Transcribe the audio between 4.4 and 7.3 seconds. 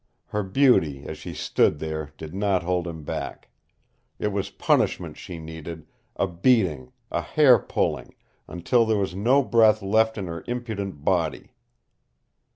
punishment she needed, a beating, a